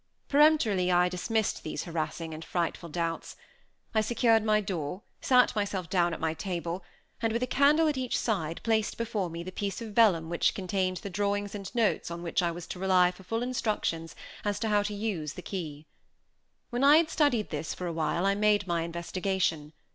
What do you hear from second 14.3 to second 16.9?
as to how to use the key. When